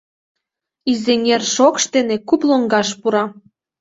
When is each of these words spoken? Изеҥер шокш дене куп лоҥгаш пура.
Изеҥер 0.91 1.41
шокш 1.53 1.83
дене 1.95 2.15
куп 2.27 2.41
лоҥгаш 2.47 2.89
пура. 2.99 3.23